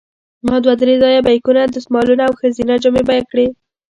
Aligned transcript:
ما 0.45 0.55
دوه 0.63 0.73
درې 0.81 0.95
ځایه 1.03 1.25
بیکونه، 1.27 1.61
دستمالونه 1.73 2.23
او 2.27 2.33
ښځینه 2.41 2.73
جامې 2.83 3.03
بیه 3.07 3.23
کړې. 3.31 3.47